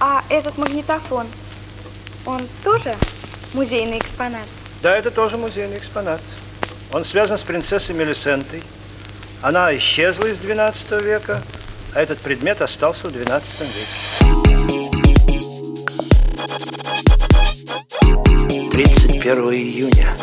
А 0.00 0.22
этот 0.28 0.56
магнитофон, 0.58 1.26
он 2.24 2.46
тоже 2.62 2.94
музейный 3.52 3.98
экспонат? 3.98 4.46
Да, 4.80 4.96
это 4.96 5.10
тоже 5.10 5.36
музейный 5.36 5.78
экспонат. 5.78 6.20
Он 6.92 7.04
связан 7.04 7.36
с 7.36 7.42
принцессой 7.42 7.96
Мелисентой. 7.96 8.62
Она 9.42 9.76
исчезла 9.76 10.26
из 10.26 10.38
12 10.38 11.02
века, 11.02 11.42
а 11.94 12.00
этот 12.00 12.18
предмет 12.18 12.62
остался 12.62 13.08
в 13.08 13.12
12 13.12 13.60
веке. 13.60 14.08
31 18.70 19.44
июня. 19.54 20.16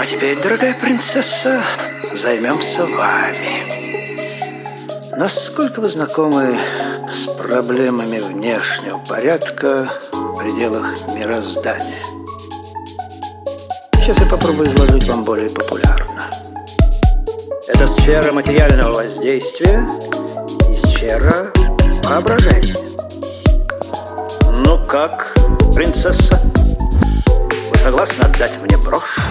А 0.00 0.06
теперь, 0.06 0.40
дорогая 0.40 0.74
принцесса, 0.80 1.62
займемся 2.14 2.86
вами. 2.86 3.68
Насколько 5.14 5.80
вы 5.80 5.88
знакомы 5.88 6.58
с 7.12 7.26
проблемами 7.36 8.18
внешнего 8.20 8.96
порядка 9.06 9.92
в 10.10 10.38
пределах 10.38 10.94
мироздания? 11.14 12.02
Сейчас 13.96 14.18
я 14.20 14.24
попробую 14.24 14.70
изложить 14.70 15.06
вам 15.06 15.22
более 15.22 15.50
популярно. 15.50 16.30
Это 17.68 17.86
сфера 17.86 18.32
материального 18.32 18.94
воздействия 18.94 19.86
и 20.70 20.76
сфера 20.78 21.52
воображения. 22.04 22.74
Ну 24.64 24.82
как, 24.86 25.34
принцесса? 25.74 26.40
Вы 27.70 27.78
согласны 27.78 28.22
отдать 28.22 28.58
мне 28.62 28.78
брошь? 28.78 29.29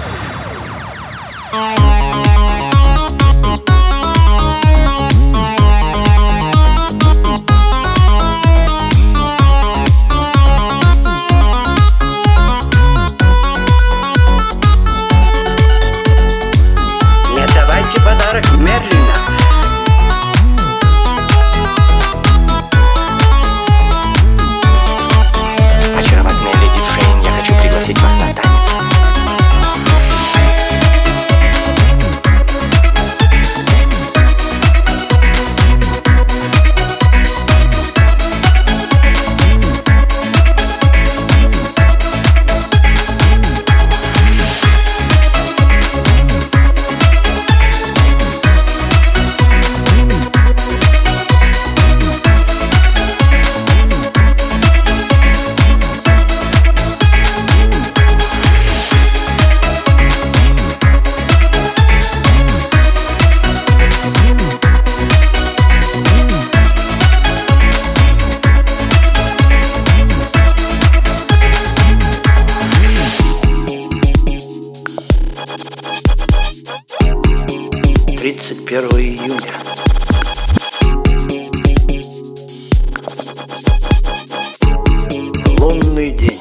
31 78.31 78.89
июня. 78.99 79.39
Лунный 85.57 86.11
день. 86.11 86.38